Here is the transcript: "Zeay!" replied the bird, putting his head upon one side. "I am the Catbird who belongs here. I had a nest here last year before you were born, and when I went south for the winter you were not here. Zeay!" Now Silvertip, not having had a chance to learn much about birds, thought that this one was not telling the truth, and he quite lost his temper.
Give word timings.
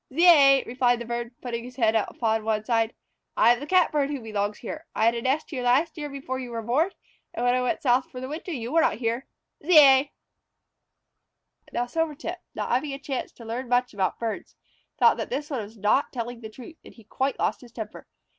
"Zeay!" 0.11 0.63
replied 0.65 0.97
the 0.97 1.05
bird, 1.05 1.39
putting 1.43 1.63
his 1.63 1.75
head 1.75 1.93
upon 1.95 2.43
one 2.43 2.65
side. 2.65 2.95
"I 3.37 3.53
am 3.53 3.59
the 3.59 3.67
Catbird 3.67 4.09
who 4.09 4.19
belongs 4.19 4.57
here. 4.57 4.87
I 4.95 5.05
had 5.05 5.13
a 5.13 5.21
nest 5.21 5.51
here 5.51 5.61
last 5.61 5.95
year 5.95 6.09
before 6.09 6.39
you 6.39 6.49
were 6.49 6.63
born, 6.63 6.89
and 7.35 7.45
when 7.45 7.53
I 7.53 7.61
went 7.61 7.83
south 7.83 8.09
for 8.09 8.19
the 8.19 8.27
winter 8.27 8.49
you 8.51 8.71
were 8.71 8.81
not 8.81 8.95
here. 8.95 9.27
Zeay!" 9.63 10.09
Now 11.71 11.85
Silvertip, 11.85 12.39
not 12.55 12.71
having 12.71 12.89
had 12.89 13.01
a 13.01 13.03
chance 13.03 13.31
to 13.33 13.45
learn 13.45 13.69
much 13.69 13.93
about 13.93 14.17
birds, 14.17 14.55
thought 14.97 15.17
that 15.17 15.29
this 15.29 15.51
one 15.51 15.61
was 15.61 15.77
not 15.77 16.11
telling 16.11 16.41
the 16.41 16.49
truth, 16.49 16.77
and 16.83 16.95
he 16.95 17.03
quite 17.03 17.37
lost 17.37 17.61
his 17.61 17.71
temper. 17.71 18.07